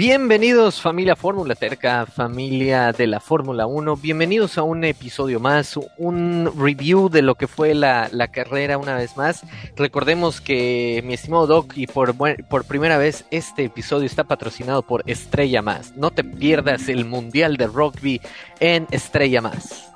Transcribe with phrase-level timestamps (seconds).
[0.00, 6.50] Bienvenidos familia Fórmula Terca, familia de la Fórmula 1, bienvenidos a un episodio más, un
[6.58, 9.42] review de lo que fue la, carrera una vez más.
[9.76, 12.14] Recordemos que mi estimado Doc y por,
[12.48, 15.94] por primera vez este episodio está patrocinado por Estrella Más.
[15.98, 18.22] No te pierdas el Mundial de Rugby
[18.58, 19.92] en Estrella Más.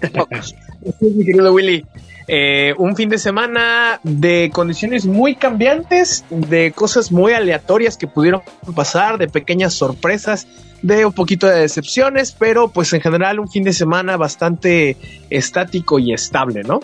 [1.00, 1.86] mi querido Willy.
[2.28, 8.42] Eh, un fin de semana de condiciones muy cambiantes, de cosas muy aleatorias que pudieron
[8.74, 10.46] pasar, de pequeñas sorpresas,
[10.82, 14.96] de un poquito de decepciones, pero pues en general un fin de semana bastante
[15.30, 16.80] estático y estable, ¿no?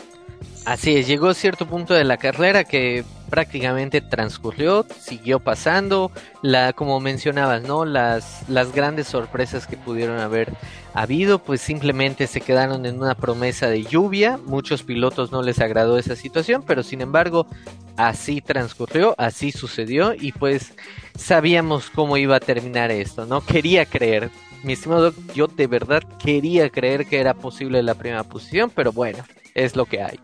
[0.64, 6.10] Así es, llegó cierto punto de la carrera que prácticamente transcurrió, siguió pasando,
[6.42, 7.84] la, como mencionabas, ¿no?
[7.84, 10.52] Las, las grandes sorpresas que pudieron haber
[10.94, 15.98] habido, pues simplemente se quedaron en una promesa de lluvia, muchos pilotos no les agradó
[15.98, 17.46] esa situación, pero sin embargo,
[17.96, 20.72] así transcurrió, así sucedió y pues
[21.16, 23.40] sabíamos cómo iba a terminar esto, ¿no?
[23.40, 24.30] Quería creer,
[24.62, 29.24] mi estimado yo de verdad quería creer que era posible la primera posición, pero bueno,
[29.54, 30.18] es lo que hay.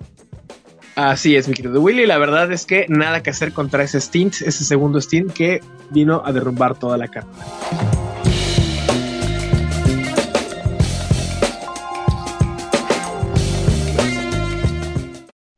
[0.96, 2.06] Así es, mi querido Willy.
[2.06, 6.22] La verdad es que nada que hacer contra ese stint, ese segundo stint que vino
[6.24, 7.44] a derrumbar toda la carta.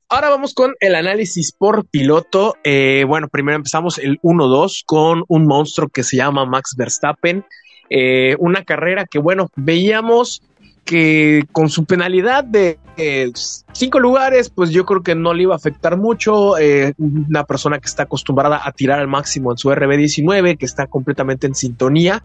[0.09, 2.55] Ahora vamos con el análisis por piloto.
[2.65, 7.45] Eh, bueno, primero empezamos el 1-2 con un monstruo que se llama Max Verstappen.
[7.91, 10.43] Eh, una carrera que, bueno, veíamos
[10.87, 13.31] que con su penalidad de eh,
[13.73, 16.57] cinco lugares, pues yo creo que no le iba a afectar mucho.
[16.57, 20.87] Eh, una persona que está acostumbrada a tirar al máximo en su RB19, que está
[20.87, 22.25] completamente en sintonía.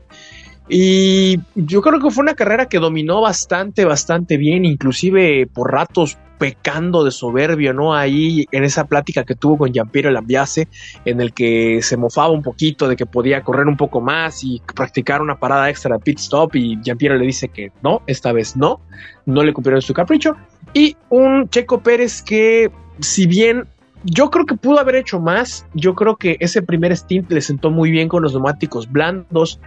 [0.70, 6.18] Y yo creo que fue una carrera que dominó bastante, bastante bien, inclusive por ratos
[6.42, 7.94] pecando de soberbio, ¿no?
[7.94, 10.68] Ahí en esa plática que tuvo con Giampiero Lambiase,
[11.06, 14.60] en el que se mofaba un poquito de que podía correr un poco más y
[14.74, 18.58] practicar una parada extra de pit stop y Giampiero le dice que no, esta vez
[18.58, 18.82] no,
[19.28, 20.36] no le cumplieron su capricho.
[20.74, 23.68] Y un Checo Pérez que, si bien
[24.04, 25.66] yo creo que pudo haber hecho más.
[25.74, 29.60] Yo creo que ese primer stint le sentó muy bien con los neumáticos blandos.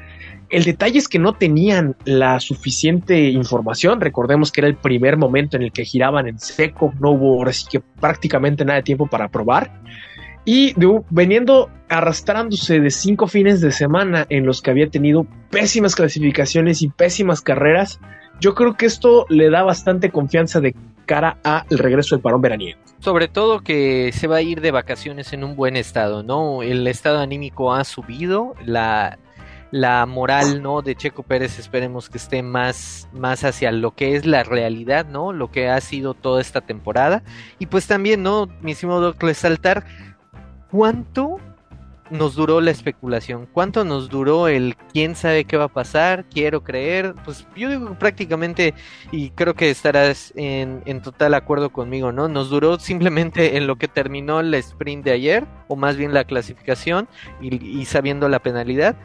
[0.50, 4.00] El detalle es que no tenían la suficiente información.
[4.00, 6.92] Recordemos que era el primer momento en el que giraban en seco.
[7.00, 9.72] No hubo ahora que prácticamente nada de tiempo para probar.
[10.44, 10.74] Y
[11.08, 16.88] veniendo arrastrándose de cinco fines de semana en los que había tenido pésimas clasificaciones y
[16.88, 17.98] pésimas carreras,
[18.40, 20.74] yo creo que esto le da bastante confianza de
[21.06, 22.78] cara al regreso del parón veraniego.
[22.98, 26.62] Sobre todo que se va a ir de vacaciones en un buen estado, ¿no?
[26.62, 29.18] El estado anímico ha subido, la,
[29.74, 30.82] la moral, ¿no?
[30.82, 35.32] De Checo Pérez esperemos que esté más, más hacia lo que es la realidad, ¿no?
[35.32, 37.24] Lo que ha sido toda esta temporada.
[37.58, 38.46] Y pues también, ¿no?
[38.62, 39.84] Mismo Doc, resaltar
[40.70, 41.40] cuánto
[42.10, 43.48] nos duró la especulación?
[43.50, 46.24] ¿Cuánto nos duró el quién sabe qué va a pasar?
[46.26, 47.14] Quiero creer.
[47.24, 48.74] Pues yo digo prácticamente,
[49.10, 52.28] y creo que estarás en, total acuerdo conmigo, ¿no?
[52.28, 56.24] Nos duró simplemente en lo que terminó el sprint de ayer, o más bien la
[56.24, 57.08] clasificación,
[57.40, 58.96] y, sabiendo la penalidad,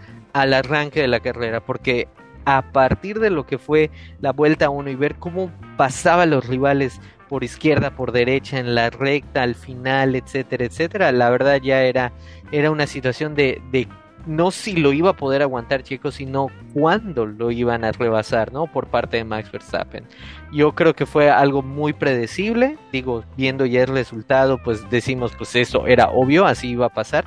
[0.41, 2.07] al arranque de la carrera, porque
[2.45, 3.91] a partir de lo que fue
[4.21, 8.89] la vuelta 1 y ver cómo pasaban los rivales por izquierda, por derecha, en la
[8.89, 12.11] recta, al final, etcétera, etcétera, la verdad ya era,
[12.51, 13.87] era una situación de, de
[14.25, 18.67] no si lo iba a poder aguantar Checo, sino cuándo lo iban a rebasar, ¿no?
[18.67, 20.05] Por parte de Max Verstappen.
[20.51, 25.55] Yo creo que fue algo muy predecible, digo, viendo ya el resultado, pues decimos, pues
[25.55, 27.25] eso era obvio, así iba a pasar,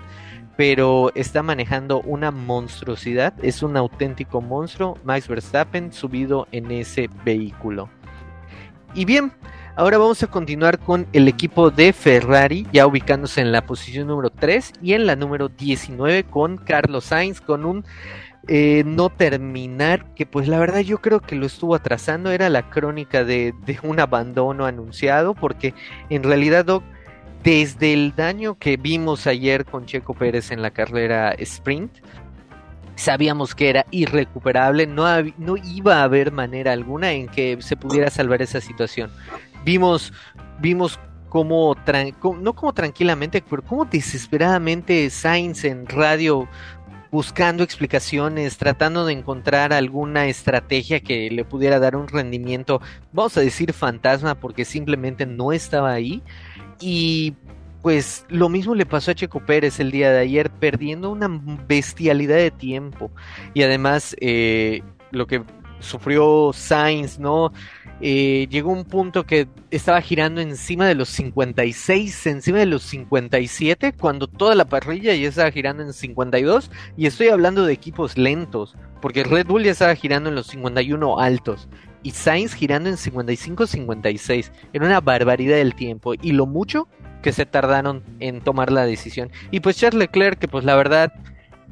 [0.56, 7.88] pero está manejando una monstruosidad, es un auténtico monstruo, Max Verstappen subido en ese vehículo.
[8.94, 9.32] Y bien,
[9.74, 14.28] Ahora vamos a continuar con el equipo de Ferrari, ya ubicándose en la posición número
[14.28, 17.82] 3 y en la número 19 con Carlos Sainz, con un
[18.48, 22.68] eh, no terminar, que pues la verdad yo creo que lo estuvo atrasando, era la
[22.68, 25.72] crónica de, de un abandono anunciado, porque
[26.10, 26.82] en realidad
[27.42, 31.92] desde el daño que vimos ayer con Checo Pérez en la carrera sprint,
[32.94, 35.04] sabíamos que era irrecuperable, no,
[35.38, 39.10] no iba a haber manera alguna en que se pudiera salvar esa situación
[39.64, 40.12] vimos,
[40.60, 40.98] vimos
[41.28, 41.76] cómo,
[42.40, 46.48] no como tranquilamente, pero como desesperadamente Sainz en radio
[47.10, 52.80] buscando explicaciones, tratando de encontrar alguna estrategia que le pudiera dar un rendimiento,
[53.12, 56.22] vamos a decir fantasma, porque simplemente no estaba ahí.
[56.82, 57.34] Y
[57.80, 61.28] pues lo mismo le pasó a Checo Pérez el día de ayer, perdiendo una
[61.68, 63.10] bestialidad de tiempo.
[63.54, 65.42] Y además, eh, lo que
[65.80, 67.52] sufrió Sainz, ¿no?
[68.00, 73.92] Eh, llegó un punto que estaba girando encima de los 56, encima de los 57,
[73.92, 78.74] cuando toda la parrilla ya estaba girando en 52, y estoy hablando de equipos lentos,
[79.00, 81.68] porque Red Bull ya estaba girando en los 51 altos,
[82.02, 86.88] y Sainz girando en 55-56, era una barbaridad del tiempo, y lo mucho
[87.22, 89.30] que se tardaron en tomar la decisión.
[89.50, 91.12] Y pues Charles Leclerc, que pues la verdad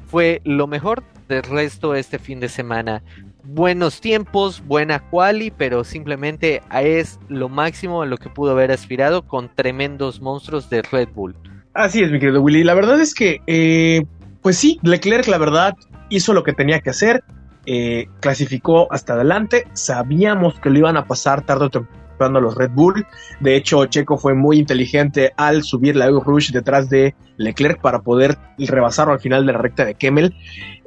[0.07, 3.03] fue lo mejor del resto este fin de semana
[3.43, 9.23] buenos tiempos, buena quali, pero simplemente es lo máximo a lo que pudo haber aspirado
[9.27, 11.35] con tremendos monstruos de Red Bull.
[11.73, 12.63] Así es, mi querido Willy.
[12.63, 14.03] La verdad es que, eh,
[14.41, 15.75] pues sí, Leclerc, la verdad,
[16.09, 17.23] hizo lo que tenía que hacer.
[17.65, 19.67] Eh, clasificó hasta adelante.
[19.73, 23.05] Sabíamos que lo iban a pasar tarde o temprano a los Red Bull.
[23.39, 28.37] De hecho, Checo fue muy inteligente al subir la Rush detrás de Leclerc para poder
[28.57, 30.35] rebasarlo al final de la recta de Kemmel.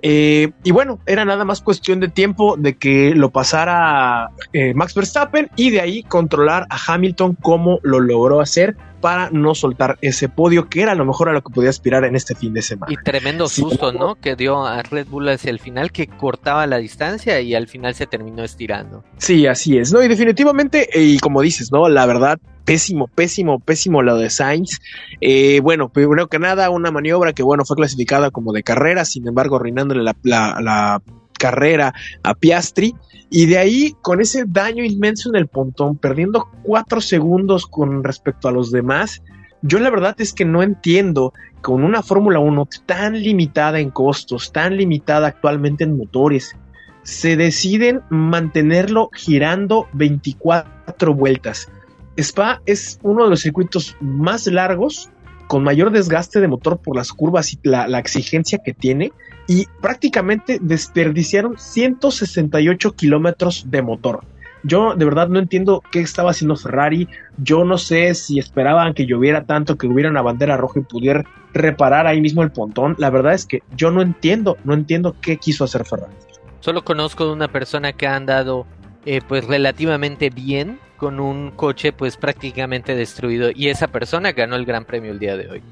[0.03, 4.95] Eh, y bueno, era nada más cuestión de tiempo de que lo pasara eh, Max
[4.95, 10.31] Verstappen y de ahí controlar a Hamilton como lo logró hacer para no soltar ese
[10.31, 12.63] podio que era a lo mejor a lo que podía aspirar en este fin de
[12.63, 12.91] semana.
[12.91, 14.15] Y tremendo susto, ¿no?
[14.15, 17.95] Que dio a Red Bull hacia el final, que cortaba la distancia y al final
[17.95, 19.05] se terminó estirando.
[19.19, 20.03] Sí, así es, ¿no?
[20.03, 21.87] Y definitivamente, y como dices, ¿no?
[21.91, 24.81] La verdad, pésimo, pésimo, pésimo lo de Sainz.
[25.21, 29.29] Eh, bueno, primero que nada, una maniobra que, bueno, fue clasificada como de carrera, sin
[29.29, 31.03] embargo, arruinándole la, la,
[31.39, 31.93] carrera
[32.23, 32.95] a Piastri.
[33.37, 38.47] Y de ahí, con ese daño inmenso en el pontón, perdiendo cuatro segundos con respecto
[38.47, 39.25] a los demás,
[39.61, 44.53] yo la verdad es que no entiendo con una Fórmula 1 tan limitada en costos,
[44.53, 46.55] tan limitada actualmente en motores,
[47.03, 51.69] se deciden mantenerlo girando 24 vueltas.
[52.17, 55.11] Spa es uno de los circuitos más largos,
[55.47, 59.13] con mayor desgaste de motor por las curvas y la, exigencia que tiene,
[59.47, 64.25] y prácticamente desperdiciaron 168 kilómetros de motor.
[64.63, 67.07] Yo de verdad no entiendo qué estaba haciendo Ferrari.
[67.37, 71.25] Yo no sé si esperaban que lloviera tanto, que hubiera una bandera roja y pudiera
[71.53, 72.97] reparar ahí mismo el pontón.
[72.99, 76.15] La verdad es que yo no entiendo, no entiendo qué quiso hacer Ferrari.
[76.61, 78.67] Solo conozco de una persona que ha andado
[79.05, 84.65] eh, pues relativamente bien con un coche pues prácticamente destruido y esa persona ganó el
[84.65, 85.63] Gran Premio el día de hoy.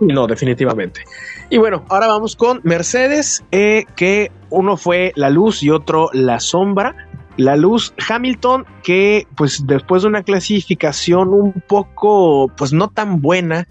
[0.00, 1.04] No, definitivamente.
[1.50, 6.40] Y bueno, ahora vamos con Mercedes, eh, que uno fue la luz y otro la
[6.40, 13.20] sombra la luz Hamilton que pues después de una clasificación un poco pues no tan
[13.20, 13.66] buena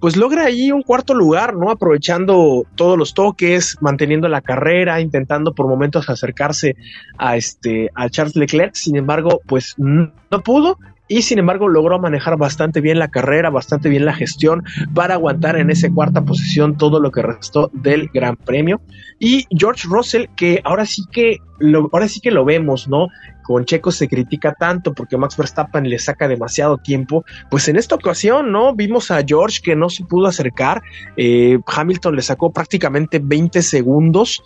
[0.00, 5.54] pues logra allí un cuarto lugar no aprovechando todos los toques manteniendo la carrera intentando
[5.54, 6.76] por momentos acercarse
[7.16, 8.74] a este a Charles Leclerc.
[8.74, 10.12] Sin embargo pues no
[10.44, 14.64] pudo y sin embargo logró manejar bastante bien la carrera, bastante bien la gestión
[14.94, 18.80] para aguantar en esa cuarta posición todo lo que restó del Gran Premio.
[19.18, 23.08] Y George Russell, que ahora sí que lo, ahora sí que lo vemos, ¿no?
[23.42, 27.24] Con Checo se critica tanto porque Max Verstappen le saca demasiado tiempo.
[27.50, 28.74] Pues en esta ocasión, ¿no?
[28.74, 30.82] Vimos a George que no se pudo acercar.
[31.16, 34.42] Eh, Hamilton le sacó prácticamente 20 segundos.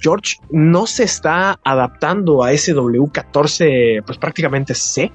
[0.00, 5.12] George no se está adaptando a ese W14, pues prácticamente C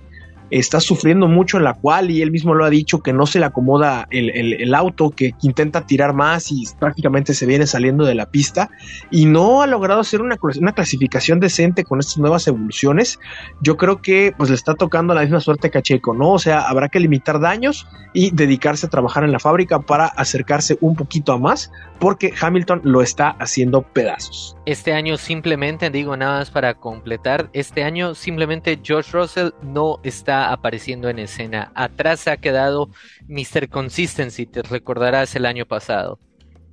[0.50, 3.40] está sufriendo mucho en la cual y él mismo lo ha dicho que no se
[3.40, 8.28] le acomoda el, auto, que intenta tirar más y prácticamente se viene saliendo de la
[8.28, 8.70] pista
[9.12, 13.20] y no ha logrado hacer una, una clasificación decente con estas nuevas evoluciones.
[13.62, 16.32] Yo creo que pues le está tocando la misma suerte que a Checo, ¿no?
[16.32, 20.78] O sea, habrá que limitar daños y dedicarse a trabajar en la fábrica para acercarse
[20.82, 24.58] un poquito a más porque Hamilton lo está haciendo pedazos.
[24.66, 30.35] Este año simplemente, digo nada más para completar, este año simplemente George Russell no está
[30.44, 31.72] apareciendo en escena.
[31.76, 32.90] Atrás ha quedado
[33.28, 33.70] Mr.
[33.70, 36.20] Consistency, te recordarás el año pasado.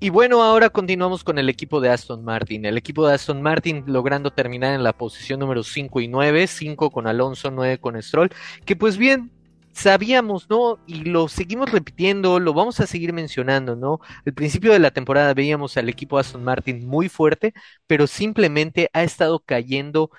[0.01, 2.65] Y bueno, ahora continuamos con el equipo de Aston Martin.
[2.65, 6.91] El equipo de Aston Martin logrando terminar en la posición número 5 y 9, 5
[6.91, 8.31] con Alonso, 9 con Stroll,
[8.65, 9.31] que pues bien,
[9.73, 10.79] sabíamos, ¿no?
[10.87, 14.01] Y lo seguimos repitiendo, lo vamos a seguir mencionando, ¿no?
[14.27, 17.53] Al principio de la temporada veíamos al equipo Aston Martin muy fuerte,
[17.87, 20.11] pero simplemente ha estado cayendo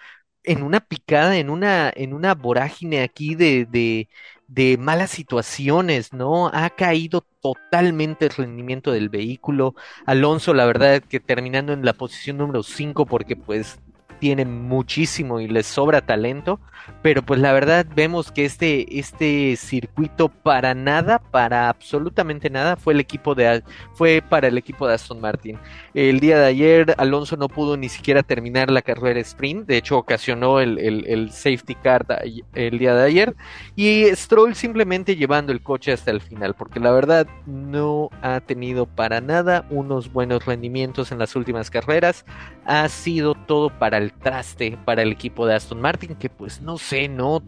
[0.44, 4.10] en una picada, en una, en una vorágine aquí de, de,
[4.48, 6.48] de malas situaciones, ¿no?
[6.50, 9.76] Ha caído totalmente el rendimiento del vehículo.
[10.06, 13.80] Alonso, la verdad, que terminando en la posición número 5 porque pues
[14.24, 16.62] tiene muchísimo y le sobra talento,
[17.02, 22.94] pero pues la verdad vemos que este, este circuito para nada, para absolutamente nada, fue
[22.94, 23.62] el equipo de
[23.94, 25.60] fue para el equipo de Aston Martin.
[25.94, 29.98] El día de ayer Alonso no pudo ni siquiera terminar la carrera sprint, de hecho
[29.98, 32.06] ocasionó el, el safety car
[32.54, 33.36] el día de ayer,
[33.76, 38.86] y Stroll simplemente llevando el coche hasta el final, porque la verdad no ha tenido
[38.86, 42.24] para nada unos buenos rendimientos en las últimas carreras,
[42.66, 46.78] ha sido todo para el traste para el equipo de Aston Martin, que pues no
[46.78, 47.42] sé, no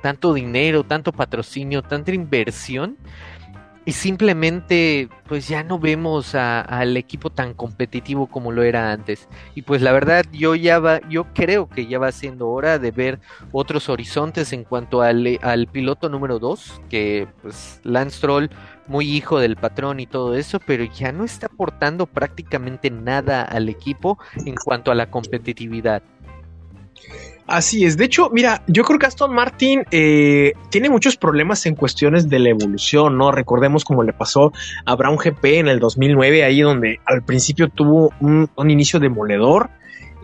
[0.00, 2.96] tanto dinero, tanto patrocinio, tanta inversión
[3.86, 9.28] y simplemente pues ya no vemos al equipo tan competitivo como lo era antes.
[9.54, 12.90] Y pues la verdad yo ya va yo creo que ya va siendo hora de
[12.90, 13.20] ver
[13.52, 18.50] otros horizontes en cuanto al, al piloto número 2 que pues Lance Troll
[18.88, 23.68] muy hijo del patrón y todo eso pero ya no está aportando prácticamente nada al
[23.68, 26.02] equipo en cuanto a la competitividad
[27.46, 27.96] Así es.
[27.96, 32.40] De hecho, mira, yo creo que Aston Martin eh, tiene muchos problemas en cuestiones de
[32.40, 33.30] la evolución, ¿no?
[33.30, 34.52] Recordemos cómo le pasó
[34.84, 39.70] a Brown GP en el 2009, ahí donde al principio tuvo un, inicio demoledor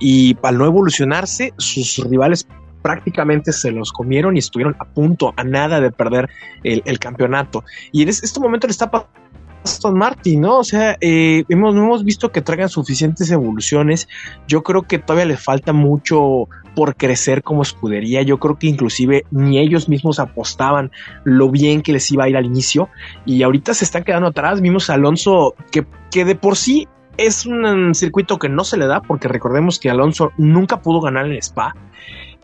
[0.01, 2.49] y al no evolucionarse, sus rivales
[2.83, 6.29] prácticamente se los comieron y estuvieron a punto, a nada de perder
[6.63, 7.65] el, campeonato.
[7.93, 9.23] Y en este momento le está pasando
[9.65, 10.59] Aston Martin, ¿no?
[10.59, 14.09] O sea, eh, hemos, hemos visto que traigan suficientes evoluciones.
[14.49, 18.23] Yo creo que todavía le falta mucho por crecer como escudería.
[18.23, 20.91] Yo creo que inclusive ni ellos mismos apostaban
[21.25, 22.89] lo bien que les iba a ir al inicio.
[23.25, 24.61] Y ahorita se están quedando atrás.
[24.61, 28.87] Vimos a Alonso que, que de por sí es un circuito que no se le
[28.87, 31.75] da, porque recordemos que Alonso nunca pudo ganar en Spa.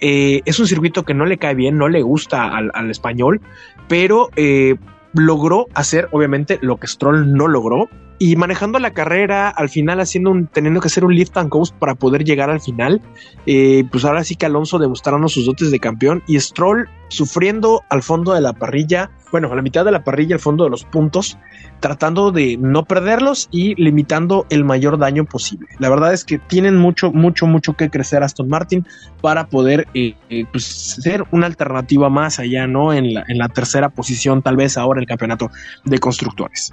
[0.01, 3.41] Eh, es un circuito que no le cae bien, no le gusta al, al español,
[3.89, 4.77] pero eh,
[5.13, 7.89] logró hacer, obviamente, lo que Stroll no logró.
[8.21, 11.73] Y manejando la carrera, al final haciendo un, teniendo que hacer un lift and coast
[11.77, 13.01] para poder llegar al final,
[13.47, 18.03] eh, pues ahora sí que Alonso demostraron sus dotes de campeón y Stroll sufriendo al
[18.03, 20.85] fondo de la parrilla, bueno, a la mitad de la parrilla, al fondo de los
[20.85, 21.39] puntos,
[21.79, 25.69] tratando de no perderlos y limitando el mayor daño posible.
[25.79, 28.85] La verdad es que tienen mucho, mucho, mucho que crecer Aston Martin
[29.21, 32.93] para poder eh, eh, pues, ser una alternativa más allá, ¿no?
[32.93, 35.51] En la, en la tercera posición, tal vez ahora en el campeonato
[35.85, 36.73] de constructores.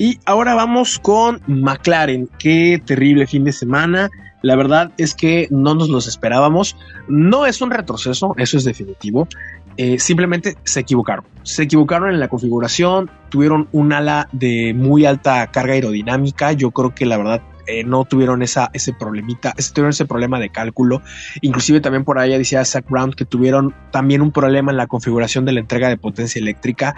[0.00, 2.26] Y ahora vamos con McLaren.
[2.38, 4.08] Qué terrible fin de semana.
[4.40, 6.74] La verdad es que no nos los esperábamos.
[7.06, 9.28] No es un retroceso, eso es definitivo.
[9.76, 11.26] Eh, simplemente se equivocaron.
[11.42, 16.52] Se equivocaron en la configuración, tuvieron un ala de muy alta carga aerodinámica.
[16.52, 20.50] Yo creo que la verdad eh, no tuvieron esa, ese problemita, tuvieron ese problema de
[20.50, 21.02] cálculo.
[21.40, 25.44] Inclusive también por ahí decía Zach Brown que tuvieron también un problema en la configuración
[25.44, 26.94] de la entrega de potencia eléctrica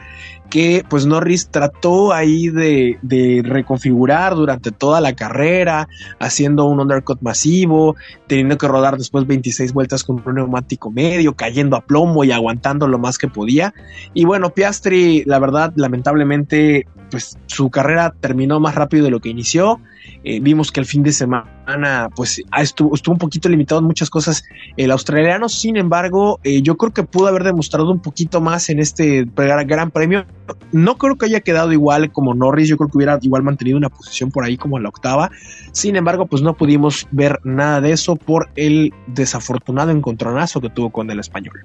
[0.53, 5.89] que pues Norris trató ahí de, de reconfigurar durante toda la carrera,
[6.19, 11.75] haciendo un undercut masivo, teniendo que rodar después 26 vueltas con un neumático medio, cayendo
[11.75, 13.73] a plomo y aguantando lo más que podía.
[14.13, 19.29] Y bueno, Piastri, la verdad, lamentablemente, pues su carrera terminó más rápido de lo que
[19.29, 19.81] inició.
[20.25, 23.87] Eh, vimos que el fin de semana pues ah, estuvo, estuvo un poquito limitado en
[23.87, 24.43] muchas cosas
[24.77, 28.81] el australiano, sin embargo eh, yo creo que pudo haber demostrado un poquito más en
[28.81, 30.25] este gran premio.
[30.73, 33.91] No creo que haya quedado igual como Norris, yo creo que hubiera igual mantenido una
[33.91, 35.31] posición por ahí como en la octava,
[35.73, 40.91] sin embargo pues no pudimos ver nada de eso por el desafortunado encontronazo que tuvo
[40.91, 41.63] con el español.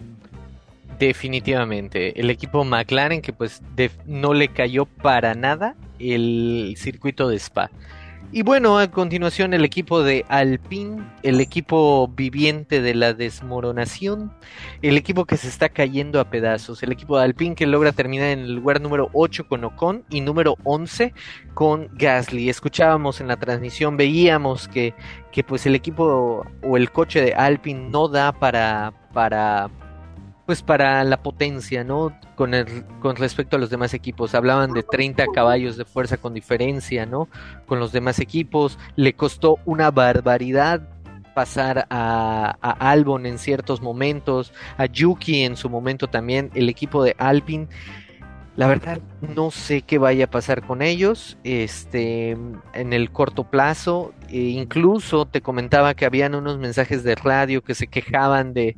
[1.00, 3.62] Definitivamente, el equipo McLaren que pues
[4.06, 7.70] no le cayó para nada el circuito de Spa.
[8.30, 14.34] Y bueno, a continuación el equipo de Alpine, el equipo viviente de la desmoronación,
[14.82, 18.30] el equipo que se está cayendo a pedazos, el equipo de Alpine que logra terminar
[18.30, 21.13] en el lugar número 8 con Ocon y número 11
[21.54, 22.50] con Gasly.
[22.50, 24.94] Escuchábamos en la transmisión, veíamos que,
[25.32, 29.70] que pues el equipo o el coche de Alpine no da para, para
[30.48, 32.18] pues para la potencia, ¿no?
[32.36, 34.34] Con, el, con respecto a los demás equipos.
[34.34, 37.27] Hablaban de 30 caballos de fuerza con diferencia, ¿no?
[37.68, 38.80] Con los demás equipos.
[38.96, 40.88] Le costó una barbaridad
[41.36, 47.04] pasar a, a Albon en ciertos momentos, a Yuki en su momento también, el equipo
[47.04, 47.68] de Alpine
[48.57, 54.15] la verdad, no sé qué vaya a pasar con ellos este, en el corto plazo.
[54.29, 58.75] E incluso te comentaba que habían unos mensajes de radio que se quejaban de,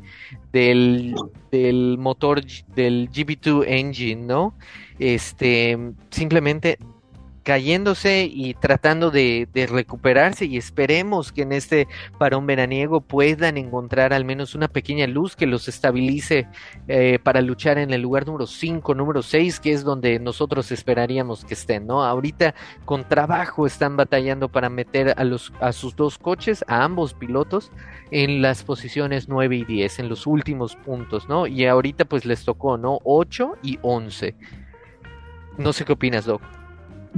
[0.52, 1.16] del,
[1.50, 2.42] del motor
[2.76, 4.54] del GB2 engine, ¿no?
[5.00, 5.78] Este,
[6.12, 6.78] simplemente
[7.50, 11.88] cayéndose y tratando de, recuperarse y esperemos que en este
[12.20, 16.48] parón veraniego puedan encontrar al menos una pequeña luz que los estabilice
[16.88, 21.44] eh, para luchar en el lugar número 5, número 6, que es donde nosotros esperaríamos
[21.44, 22.04] que estén, ¿no?
[22.04, 22.54] Ahorita
[22.86, 27.72] con trabajo están batallando para meter a, los, a sus dos coches, a ambos pilotos,
[28.12, 31.48] en las posiciones 9 y 10, en los últimos puntos, ¿no?
[31.48, 33.00] Y ahorita pues les tocó, ¿no?
[33.06, 34.36] 8 y 11.
[35.58, 36.44] No sé qué opinas, Doc.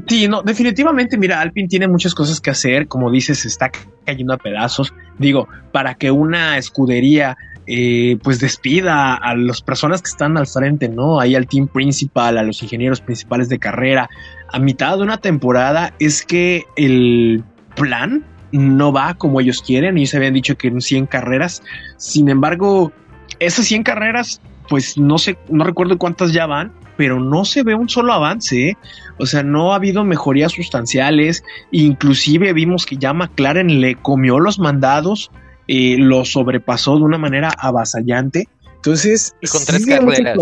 [0.07, 3.71] Sí, no, definitivamente, mira, Alpine tiene muchas cosas que hacer, como dices, está
[4.05, 4.93] cayendo a pedazos.
[5.17, 10.89] Digo, para que una escudería eh, pues despida a las personas que están al frente,
[10.89, 11.19] ¿no?
[11.19, 14.09] Ahí al team principal, a los ingenieros principales de carrera,
[14.51, 17.43] a mitad de una temporada, es que el
[17.75, 20.05] plan no va como ellos quieren.
[20.05, 21.63] se habían dicho que en 100 carreras.
[21.97, 22.91] Sin embargo,
[23.39, 27.75] esas 100 carreras, pues no sé, no recuerdo cuántas ya van, pero no se ve
[27.75, 28.69] un solo avance.
[28.69, 28.77] ¿eh?
[29.17, 31.43] O sea, no ha habido mejorías sustanciales.
[31.71, 35.31] Inclusive vimos que ya McLaren le comió los mandados,
[35.67, 38.47] eh, lo sobrepasó de una manera avasallante.
[38.75, 40.37] Entonces, con tres carreras.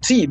[0.00, 0.28] Sí,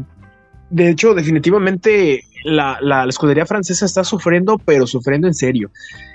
[0.70, 5.72] de hecho, definitivamente la, escudería francesa está sufriendo, pero sufriendo en serio.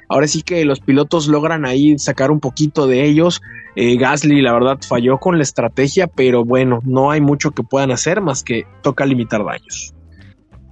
[0.09, 3.40] Ahora sí que los pilotos logran ahí sacar un poquito de ellos.
[3.76, 7.92] Eh, Gasly, la verdad, falló con la estrategia, pero bueno, no hay mucho que puedan
[7.92, 9.95] hacer más que toca limitar daños.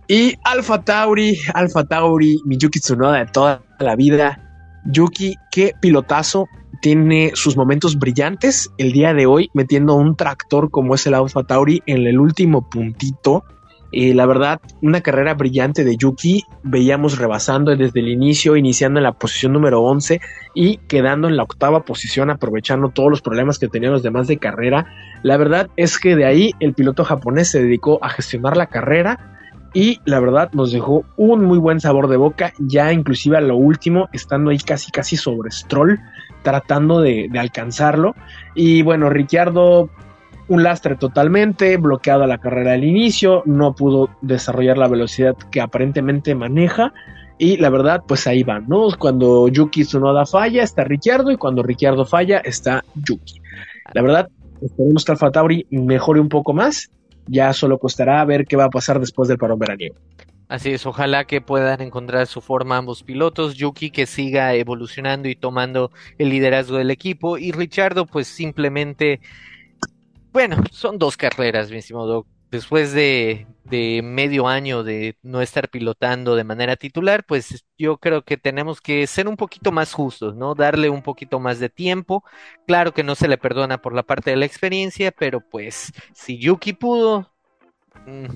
[0.09, 4.45] Y Alfa Tauri, Alfa Tauri, Miyuki Tsunoda de toda la vida.
[4.87, 6.47] Yuki, qué pilotazo,
[6.81, 11.45] tiene sus momentos brillantes el día de hoy, metiendo un tractor como es el Alfa
[11.45, 13.45] Tauri en el último puntito
[13.91, 16.45] y la verdad, una carrera brillante de Yuki.
[16.63, 20.21] Veíamos rebasando desde el inicio, iniciando en la posición número 11
[20.55, 24.37] y quedando en la octava posición, aprovechando todos los problemas que tenían los demás de
[24.37, 24.87] carrera.
[25.23, 29.39] La verdad es que de ahí el piloto japonés se dedicó a gestionar la carrera
[29.75, 33.57] y la verdad nos dejó un muy buen sabor de boca, ya inclusive a lo
[33.57, 36.01] último, estando ahí casi casi sobre Stroll,
[36.43, 38.15] tratando de, alcanzarlo.
[38.55, 39.91] Y bueno, Ricciardo
[40.49, 45.61] un lastre totalmente, bloqueado a la carrera al inicio, no pudo desarrollar la velocidad que
[45.61, 46.93] aparentemente maneja.
[47.39, 48.89] Y la verdad, pues ahí van, ¿no?
[48.99, 53.41] Cuando Yuki Tsunoda falla, está Ricciardo, y cuando Ricciardo falla, está Yuki.
[53.93, 54.29] La verdad,
[54.61, 56.91] esperemos que Alfa Tauri mejore un poco más.
[57.27, 59.97] Ya solo costará ver qué va a pasar después del parón veraniego.
[60.49, 65.37] Así es, ojalá que puedan encontrar su forma ambos pilotos, Yuki que siga evolucionando y
[65.37, 69.21] tomando el liderazgo del equipo y Richardo pues simplemente
[70.39, 76.37] bueno, son dos carreras, mi estimado Después de, de, medio año de no estar pilotando
[76.37, 80.55] de manera titular, pues yo creo que tenemos que ser un poquito más justos, ¿no?
[80.55, 82.23] Darle un poquito más de tiempo.
[82.69, 86.39] Claro que no se le perdona por la parte de la experiencia, pero pues si
[86.39, 87.33] Yuki pudo,
[88.07, 88.27] mm,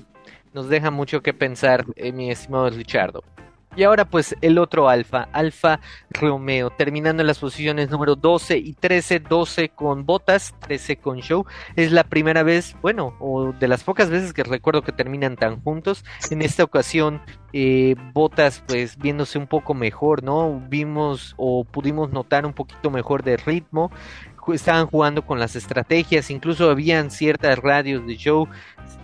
[0.53, 3.23] nos deja mucho que pensar, eh, mi estimado Richardo.
[3.75, 5.79] Y ahora pues el otro Alfa, Alfa
[6.11, 11.45] Romeo, terminando en las posiciones número 12 y 13, 12 con Botas, 13 con Show.
[11.75, 15.61] Es la primera vez, bueno, o de las pocas veces que recuerdo que terminan tan
[15.61, 16.05] juntos.
[16.29, 20.61] En esta ocasión, eh, Botas pues viéndose un poco mejor, ¿no?
[20.69, 23.91] Vimos o pudimos notar un poquito mejor de ritmo
[24.51, 28.49] estaban jugando con las estrategias, incluso habían ciertas radios de show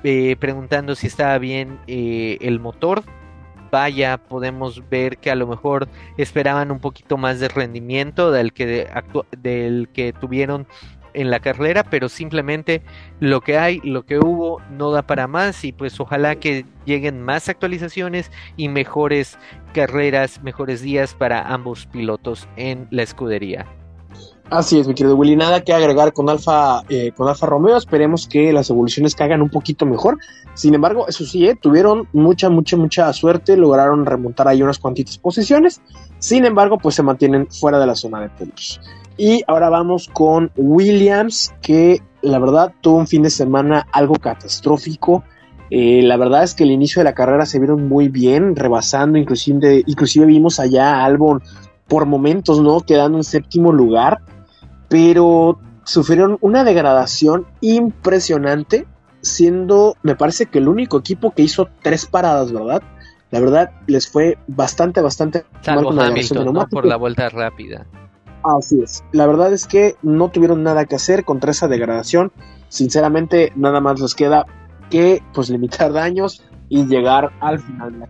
[0.03, 3.03] eh, preguntando si estaba bien eh, el motor
[3.69, 8.88] vaya, podemos ver que a lo mejor esperaban un poquito más de rendimiento del que,
[9.38, 10.67] del que tuvieron
[11.13, 12.82] en la carrera, pero simplemente
[13.19, 17.21] lo que hay, lo que hubo, no da para más y pues ojalá que lleguen
[17.21, 19.38] más actualizaciones y mejores
[19.73, 23.79] carreras, mejores días para ambos pilotos en la escudería.
[24.49, 25.35] Así es, mi querido Willy.
[25.35, 27.77] Nada que agregar con Alfa, eh, con Alfa Romeo.
[27.77, 30.17] Esperemos que las evoluciones caigan un poquito mejor.
[30.55, 33.55] Sin embargo, eso sí, eh, tuvieron mucha, mucha, mucha suerte.
[33.55, 35.81] Lograron remontar ahí unas cuantitas posiciones.
[36.17, 38.81] Sin embargo, pues se mantienen fuera de la zona de puntos.
[39.17, 45.23] Y ahora vamos con Williams, que la verdad tuvo un fin de semana algo catastrófico.
[45.69, 49.19] Eh, la verdad es que el inicio de la carrera se vieron muy bien, rebasando,
[49.19, 51.43] inclusive, inclusive vimos allá a Albon
[51.88, 52.79] por momentos, ¿no?
[52.79, 54.21] Quedando en séptimo lugar
[54.89, 58.86] pero sufrieron una degradación impresionante,
[59.21, 62.84] siendo, me parece que el único equipo que hizo tres paradas, ¿verdad?
[63.32, 67.86] La verdad, les fue bastante, bastante Salvo mal con por la vuelta rápida.
[68.43, 69.04] Así es.
[69.12, 72.32] La verdad es que no tuvieron nada que hacer contra esa degradación.
[72.69, 74.45] Sinceramente, nada más les queda
[74.89, 78.10] que pues limitar daños y llegar al final.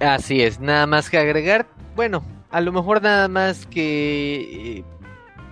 [0.00, 1.66] Así es, nada más que agregar.
[1.96, 4.84] Bueno, a lo mejor nada más que eh,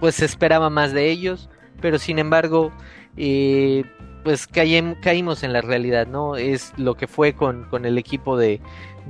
[0.00, 1.48] pues se esperaba más de ellos,
[1.80, 2.72] pero sin embargo,
[3.16, 3.84] eh,
[4.24, 6.36] pues caímos en la realidad, ¿no?
[6.36, 8.60] Es lo que fue con, con el equipo de,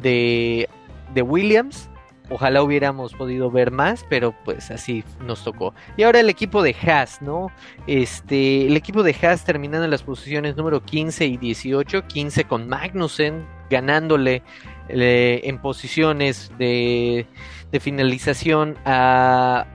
[0.01, 0.69] de,
[1.15, 1.91] de, Williams.
[2.31, 5.75] Ojalá hubiéramos podido ver más, pero pues así nos tocó.
[5.97, 7.51] Y ahora el equipo de Haas, ¿no?
[7.87, 12.69] Este, el equipo de Haas terminando en las posiciones número 15 y 18, 15 con
[12.69, 14.43] Magnussen ganándole
[14.89, 17.27] eh, en posiciones de,
[17.73, 19.67] de finalización a,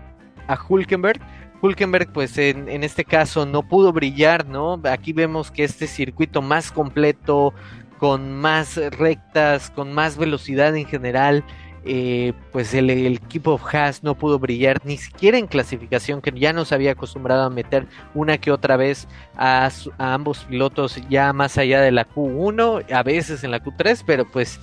[0.47, 1.19] a Hulkenberg.
[1.61, 4.81] Hulkenberg, pues en, en, este caso no pudo brillar, ¿no?
[4.83, 7.53] Aquí vemos que este circuito más completo,
[7.99, 11.45] con más rectas, con más velocidad en general,
[11.85, 16.71] eh, pues el, equipo Haas no pudo brillar ni siquiera en clasificación, que ya nos
[16.71, 21.81] había acostumbrado a meter una que otra vez a, a ambos pilotos ya más allá
[21.81, 24.61] de la Q1, a veces en la Q3, pero pues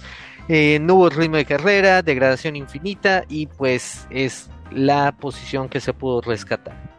[0.48, 5.92] eh, no hubo ritmo de carrera, degradación infinita y pues es la posición que se
[5.92, 6.90] pudo rescatar.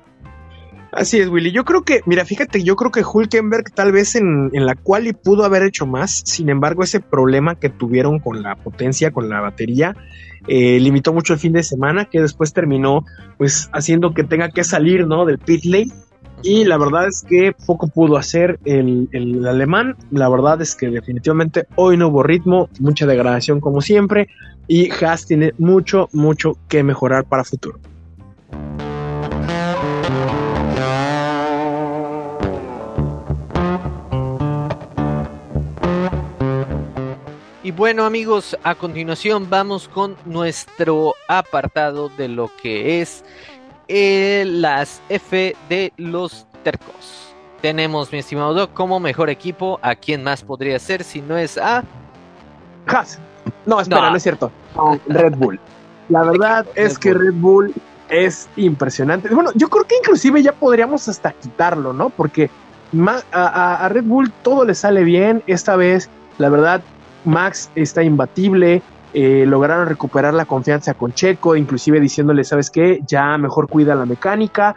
[0.91, 1.51] Así es, Willy.
[1.51, 5.07] Yo creo que, mira, fíjate, yo creo que Hulkenberg tal vez en, en la cual
[5.07, 6.21] y pudo haber hecho más.
[6.25, 9.95] Sin embargo, ese problema que tuvieron con la potencia, con la batería,
[10.47, 13.05] eh, limitó mucho el fin de semana, que después terminó,
[13.37, 15.25] pues, haciendo que tenga que salir, ¿no?
[15.25, 15.91] Del pit lane.
[16.43, 19.95] Y la verdad es que poco pudo hacer el, el alemán.
[20.09, 24.27] La verdad es que definitivamente hoy no hubo ritmo, mucha degradación como siempre.
[24.67, 27.79] Y Haas tiene mucho, mucho que mejorar para futuro.
[37.63, 43.23] Y bueno amigos, a continuación vamos con nuestro apartado de lo que es
[43.87, 47.33] eh, las F de los tercos.
[47.61, 51.57] Tenemos, mi estimado Doc, como mejor equipo, ¿a quién más podría ser si no es
[51.57, 51.83] a...
[52.87, 53.19] Haas.
[53.65, 54.51] No, espera, no, es cierto.
[55.07, 55.59] Red Bull.
[56.09, 57.73] La verdad es que Red Bull
[58.09, 59.33] es impresionante.
[59.33, 62.09] Bueno, yo creo que inclusive ya podríamos hasta quitarlo, ¿no?
[62.09, 62.49] Porque
[63.31, 65.43] a, a Red Bull todo le sale bien.
[65.47, 66.81] Esta vez, la verdad,
[67.23, 68.81] Max está imbatible,
[69.13, 73.01] eh, lograron recuperar la confianza con Checo, inclusive diciéndole, ¿sabes qué?
[73.05, 74.75] Ya mejor cuida la mecánica,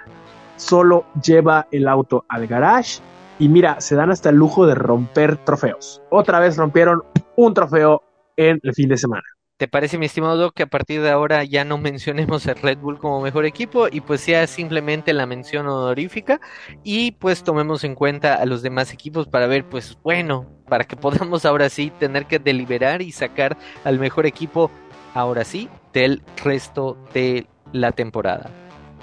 [0.56, 3.00] solo lleva el auto al garage
[3.38, 6.02] y mira, se dan hasta el lujo de romper trofeos.
[6.10, 7.02] Otra vez rompieron
[7.36, 8.02] un trofeo
[8.36, 9.24] en el fin de semana.
[9.56, 12.78] ¿Te parece, mi estimado Doc, que a partir de ahora ya no mencionemos a Red
[12.78, 16.40] Bull como mejor equipo y pues sea simplemente la mención honorífica
[16.82, 20.96] y pues tomemos en cuenta a los demás equipos para ver, pues bueno, para que
[20.96, 24.72] podamos ahora sí tener que deliberar y sacar al mejor equipo,
[25.14, 28.50] ahora sí, del resto de la temporada?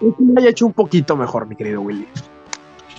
[0.01, 2.07] Y haya hecho un poquito mejor, mi querido Willy.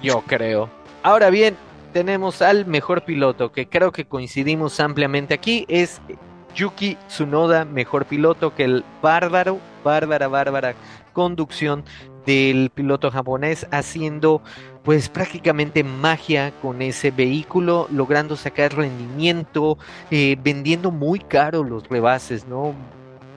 [0.02, 0.70] Yo creo.
[1.02, 1.54] Ahora bien,
[1.92, 6.00] tenemos al mejor piloto, que creo que coincidimos ampliamente aquí, es
[6.54, 10.74] Yuki Tsunoda, mejor piloto que el bárbaro, bárbara, bárbara
[11.12, 11.84] conducción
[12.26, 14.42] del piloto japonés, haciendo
[14.84, 19.78] pues prácticamente magia con ese vehículo, logrando sacar rendimiento,
[20.10, 22.74] eh, vendiendo muy caro los rebases, ¿no?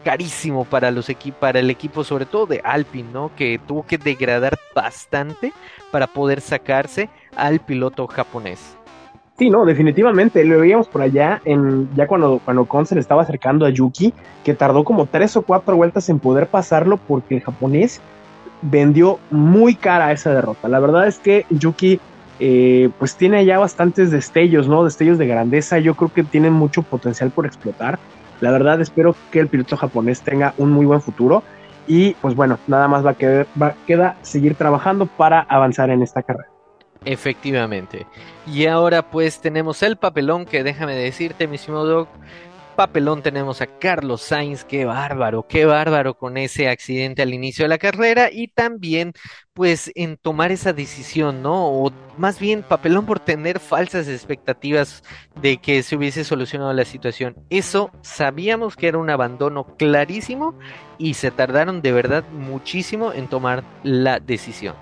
[0.04, 1.08] Carísimo para los
[1.40, 3.32] para el equipo, sobre todo de Alpine, ¿no?
[3.36, 5.52] Que tuvo que degradar bastante
[5.92, 8.78] para poder sacarse al piloto japonés.
[9.38, 10.46] Sí, no, definitivamente.
[10.46, 14.14] Lo veíamos por allá, en, ya cuando, cuando se estaba acercando a Yuki,
[14.46, 18.00] que tardó como tres o cuatro vueltas en poder pasarlo porque el japonés
[18.62, 20.70] vendió muy cara esa derrota.
[20.70, 22.00] La verdad es que Yuki
[22.40, 24.86] eh, pues tiene ya bastantes destellos, ¿no?
[24.86, 25.80] Destellos de grandeza.
[25.80, 28.00] Yo creo que tiene mucho potencial por explotar.
[28.40, 31.44] La verdad espero que el piloto japonés tenga un muy buen futuro.
[31.88, 36.02] Y pues bueno, nada más va a, quedar, va, queda seguir trabajando para avanzar en
[36.02, 36.55] esta carrera.
[37.06, 38.08] Efectivamente.
[38.48, 42.10] Y ahora pues tenemos el papelón que déjame decirte, mi Doc,
[42.76, 47.70] papelón tenemos a Carlos Sainz, qué bárbaro, qué bárbaro con ese accidente al inicio de
[47.70, 49.14] la carrera y también
[49.54, 51.68] pues en tomar esa decisión, ¿no?
[51.68, 55.04] O más bien papelón por tener falsas expectativas
[55.42, 57.36] de que se hubiese solucionado la situación.
[57.50, 60.56] Eso sabíamos que era un abandono clarísimo
[60.98, 64.76] y se tardaron de verdad muchísimo en tomar la decisión.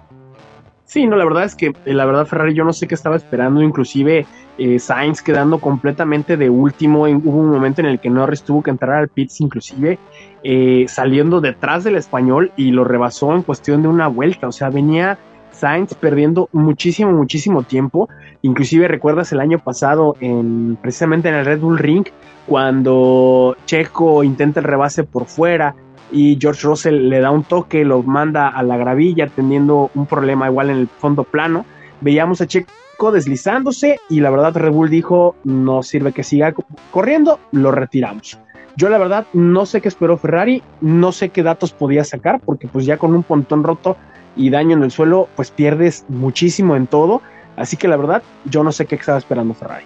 [0.86, 3.16] Sí, no, la verdad es que eh, la verdad Ferrari yo no sé qué estaba
[3.16, 4.26] esperando, inclusive
[4.58, 8.70] eh, Sainz quedando completamente de último, hubo un momento en el que Norris tuvo que
[8.70, 9.98] entrar al pits inclusive
[10.44, 14.70] eh, saliendo detrás del español y lo rebasó en cuestión de una vuelta, o sea,
[14.70, 15.18] venía
[15.52, 18.10] Sainz perdiendo muchísimo, muchísimo tiempo,
[18.42, 22.06] inclusive recuerdas el año pasado en precisamente en el Red Bull Ring
[22.46, 25.76] cuando Checo intenta el rebase por fuera
[26.14, 30.48] y George Russell le da un toque, lo manda a la gravilla teniendo un problema
[30.48, 31.66] igual en el fondo plano.
[32.02, 36.54] Veíamos a Checo deslizándose y la verdad Red Bull dijo no sirve que siga
[36.92, 38.38] corriendo, lo retiramos.
[38.76, 42.68] Yo la verdad no sé qué esperó Ferrari, no sé qué datos podía sacar porque
[42.68, 43.98] pues ya con un pontón roto
[44.36, 47.22] y daño en el suelo pues pierdes muchísimo en todo.
[47.56, 49.86] Así que la verdad yo no sé qué estaba esperando Ferrari.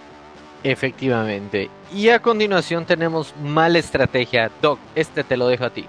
[0.64, 1.70] Efectivamente.
[1.94, 4.52] Y a continuación tenemos mala estrategia.
[4.62, 5.86] Doc, este te lo dejo a ti.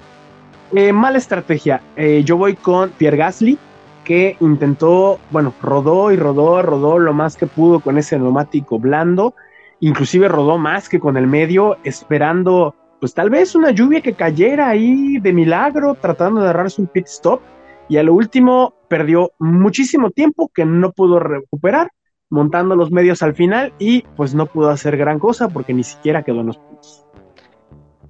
[0.74, 1.80] Eh, mala estrategia.
[1.96, 3.58] Eh, yo voy con Pierre Gasly,
[4.04, 9.34] que intentó, bueno, rodó y rodó, rodó lo más que pudo con ese neumático blando.
[9.80, 14.68] Inclusive rodó más que con el medio, esperando, pues tal vez una lluvia que cayera
[14.68, 17.40] ahí de milagro, tratando de agarrarse un pit stop.
[17.88, 21.90] Y a lo último perdió muchísimo tiempo que no pudo recuperar,
[22.28, 26.22] montando los medios al final y pues no pudo hacer gran cosa porque ni siquiera
[26.22, 27.06] quedó en los puntos.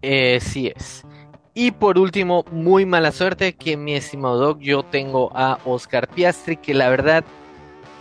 [0.02, 1.04] Eh, sí es.
[1.60, 6.56] Y por último, muy mala suerte que mi estimado Doc, yo tengo a Oscar Piastri,
[6.56, 7.24] que la verdad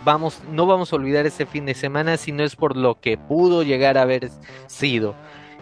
[0.04, 3.18] vamos, no vamos a olvidar ese fin de semana si no es por lo que
[3.18, 4.30] pudo llegar a haber
[4.68, 5.16] sido.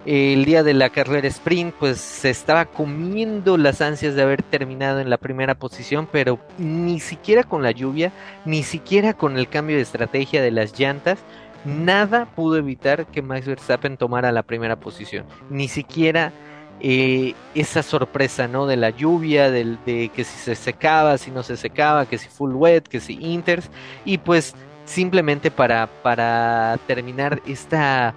[0.05, 5.01] el día de la carrera sprint, pues se estaba comiendo las ansias de haber terminado
[5.01, 8.13] en la primera posición, pero ni siquiera con la lluvia,
[8.45, 11.21] ni siquiera con el cambio de estrategia de las llantas,
[11.65, 15.25] nada pudo evitar que Max Verstappen tomara la primera posición.
[15.49, 16.31] Ni siquiera
[16.81, 18.67] eh, esa sorpresa, ¿no?
[18.67, 22.53] De la lluvia, de, que si se secaba, si no se secaba, que si full
[22.55, 23.71] wet, que si inters,
[24.05, 28.15] y pues simplemente para, para terminar esta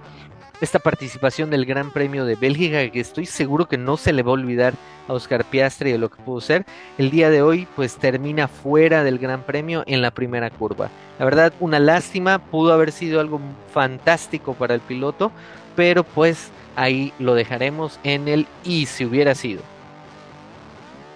[0.60, 4.30] esta participación del Gran Premio de Bélgica, que estoy seguro que no se le va
[4.30, 4.74] a olvidar
[5.08, 6.66] a Oscar Piastri de lo que pudo ser.
[6.98, 10.90] El día de hoy, pues termina fuera del Gran Premio en la primera curva.
[11.18, 13.40] La verdad, una lástima, pudo haber sido algo
[13.72, 15.32] fantástico para el piloto,
[15.76, 19.62] pero pues ahí lo dejaremos en el y si hubiera sido.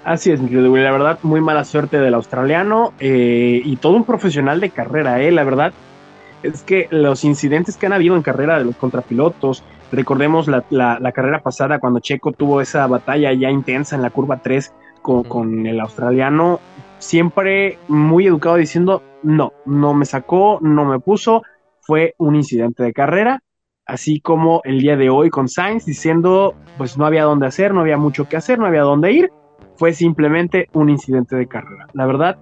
[0.04, 4.04] Así es, mi querido La verdad, muy mala suerte del australiano eh, y todo un
[4.04, 5.32] profesional de carrera, ¿eh?
[5.32, 5.72] La verdad,
[6.42, 11.40] es que los incidentes que han habido en carrera de los contrapilotos, recordemos la, carrera
[11.40, 16.60] pasada cuando Checo tuvo esa batalla ya intensa en la curva 3 con, el australiano,
[16.98, 21.42] siempre muy educado diciendo, no, no me sacó, no me puso,
[21.80, 23.42] fue un incidente de carrera,
[23.86, 27.80] así como el día de hoy con Sainz diciendo, pues no había dónde hacer, no
[27.80, 29.32] había mucho que hacer, no había dónde ir,
[29.76, 31.86] fue simplemente un incidente de carrera.
[31.92, 32.38] La verdad,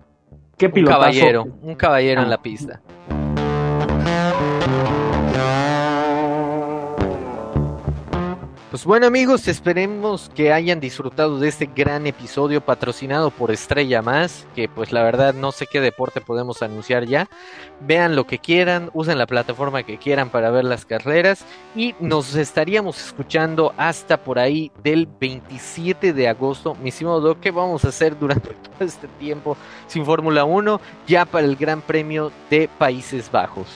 [0.57, 0.99] qué pilotazo.
[0.99, 2.31] Un caballero, un caballero en ah.
[2.31, 2.81] la pista.
[8.73, 14.47] Pues bueno amigos, esperemos que hayan disfrutado de este gran episodio patrocinado por Estrella Más,
[14.55, 17.29] que pues la verdad no sé qué deporte podemos anunciar ya.
[17.83, 21.45] Vean lo que quieran, usen la plataforma que quieran para ver las carreras
[21.77, 26.75] y nos estaríamos escuchando hasta por ahí del 27 de agosto.
[26.77, 29.55] Mi estimado ¿qué vamos a hacer durante todo este tiempo
[29.87, 33.67] sin Fórmula 1 ya para el Gran Premio de Países Bajos?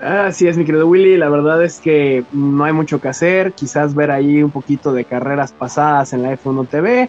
[0.00, 1.16] Así es, mi querido Willy.
[1.16, 3.52] La verdad es que no hay mucho que hacer.
[3.54, 7.08] Quizás ver ahí un poquito de carreras pasadas en la F1 TV,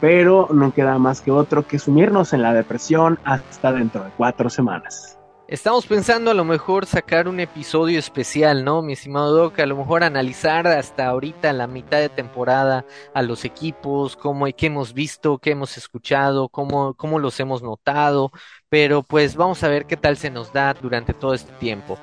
[0.00, 4.50] pero no queda más que otro que sumirnos en la depresión hasta dentro de cuatro
[4.50, 5.16] semanas.
[5.48, 9.60] Estamos pensando a lo mejor sacar un episodio especial, ¿no, mi estimado Doc?
[9.60, 14.66] A lo mejor analizar hasta ahorita la mitad de temporada a los equipos, cómo, qué
[14.66, 18.32] hemos visto, qué hemos escuchado, cómo, cómo los hemos notado,
[18.68, 21.98] pero pues vamos a ver qué tal se nos da durante todo este tiempo.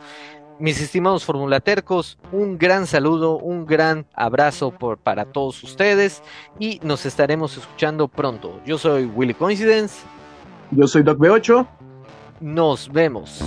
[0.60, 6.22] Mis estimados formulatercos, un gran saludo, un gran abrazo por, para todos ustedes
[6.60, 8.62] y nos estaremos escuchando pronto.
[8.66, 9.96] Yo soy Willy Coincidence.
[10.72, 11.68] Yo soy Doc B8
[12.44, 13.42] nos vemos.